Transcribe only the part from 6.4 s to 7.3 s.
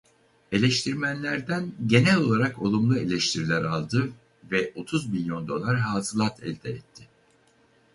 elde etti.